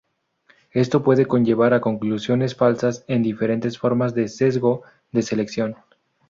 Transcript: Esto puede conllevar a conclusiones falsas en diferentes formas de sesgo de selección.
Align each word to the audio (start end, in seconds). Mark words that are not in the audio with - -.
Esto 0.71 1.03
puede 1.03 1.27
conllevar 1.27 1.75
a 1.75 1.79
conclusiones 1.79 2.55
falsas 2.55 3.05
en 3.07 3.21
diferentes 3.21 3.77
formas 3.77 4.15
de 4.15 4.29
sesgo 4.29 4.81
de 5.11 5.21
selección. 5.21 5.75